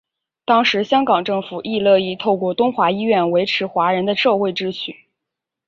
[0.45, 5.05] 当时香港政府亦乐意透过东华医院维持华人的社会秩序。